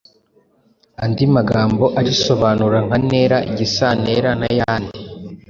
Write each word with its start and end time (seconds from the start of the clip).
andi 1.03 1.25
magambo 1.35 1.85
arisobanura 1.99 2.77
nka 2.85 2.97
ntera, 3.05 3.37
igisantera, 3.49 4.29
n’ayandi. 4.39 4.97